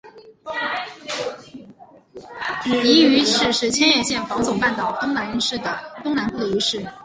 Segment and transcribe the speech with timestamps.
[2.65, 5.37] 夷隅市是千叶县房总半岛东南
[6.31, 6.83] 部的一市。